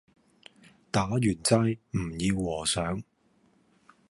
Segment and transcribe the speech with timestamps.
[0.89, 3.03] 打完齋唔要和尚